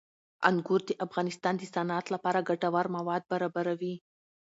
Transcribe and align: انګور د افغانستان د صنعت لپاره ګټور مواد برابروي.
انګور 0.49 0.81
د 0.87 0.91
افغانستان 1.05 1.53
د 1.57 1.63
صنعت 1.73 2.05
لپاره 2.13 2.45
ګټور 2.49 2.85
مواد 2.97 3.21
برابروي. 3.31 3.95